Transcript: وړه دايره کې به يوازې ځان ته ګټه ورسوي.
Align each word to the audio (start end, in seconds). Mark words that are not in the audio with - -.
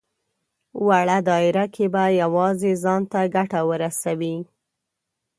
وړه 0.87 1.17
دايره 1.29 1.65
کې 1.73 1.85
به 1.93 2.03
يوازې 2.21 2.71
ځان 2.83 3.01
ته 3.11 3.19
ګټه 3.35 3.59
ورسوي. 3.69 4.35